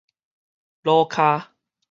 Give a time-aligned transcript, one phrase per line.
[0.81, 1.53] 魯跤